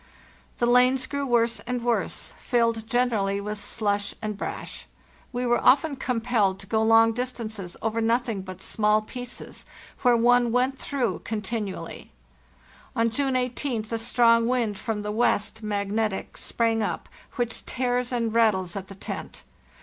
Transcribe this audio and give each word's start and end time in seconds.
The 0.57 0.65
lanes 0.65 1.05
grew 1.05 1.27
worse 1.27 1.59
and 1.67 1.83
worse, 1.85 2.33
filled 2.41 2.87
generally 2.87 3.39
with 3.39 3.63
slush 3.63 4.15
and 4.19 4.35
brash. 4.35 4.87
We 5.31 5.45
were 5.45 5.63
often 5.63 5.95
compelled 5.95 6.57
to 6.61 6.65
go 6.65 6.81
long 6.81 7.13
distances 7.13 7.77
over 7.83 8.01
nothing 8.01 8.41
but 8.41 8.63
small 8.63 9.03
pieces, 9.03 9.63
where 10.01 10.17
one 10.17 10.51
went 10.51 10.79
through 10.79 11.19
continually. 11.23 12.11
On 12.95 13.11
June 13.11 13.35
18th 13.35 13.91
"a 13.91 13.99
strong 13.99 14.47
wind 14.47 14.79
from 14.79 15.03
the 15.03 15.11
west 15.11 15.61
(magnetic) 15.61 16.35
sprang 16.35 16.81
up, 16.81 17.07
which 17.33 17.63
tears 17.67 18.11
and 18.11 18.33
rattles 18.33 18.75
at 18.75 18.87
the 18.87 18.95
tent. 18.95 19.43